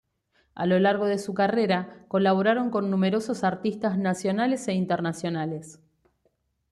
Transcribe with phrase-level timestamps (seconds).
[0.55, 5.79] A lo largo de su carrera colaboraron con numerosos artistas nacionales e internacionales.